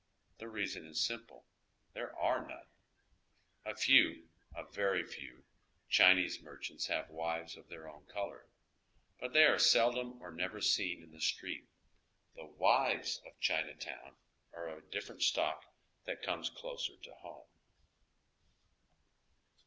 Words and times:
The 0.39 0.47
reason 0.47 0.87
is 0.87 0.99
simple: 0.99 1.45
there 1.93 2.17
are 2.17 2.41
none. 2.47 2.65
A 3.63 3.75
few, 3.75 4.29
a 4.55 4.63
veiy 4.63 5.07
few, 5.07 5.43
Chinese 5.89 6.41
merchants 6.41 6.87
have 6.87 7.11
wives 7.11 7.55
of 7.55 7.67
their 7.67 7.87
own 7.87 8.07
color, 8.07 8.47
but 9.19 9.31
they 9.33 9.43
are 9.43 9.59
seldom 9.59 10.19
or 10.19 10.31
never 10.31 10.59
seen 10.59 11.03
in 11.03 11.11
the 11.11 11.21
street. 11.21 11.69
The" 12.33 12.45
wives" 12.59 13.21
of 13.27 13.39
Chinatown 13.41 14.15
are 14.53 14.69
of 14.69 14.79
a 14.79 14.89
different 14.89 15.21
stock 15.21 15.65
that 16.05 16.23
comes 16.23 16.49
closer 16.49 16.93
home. 17.19 17.45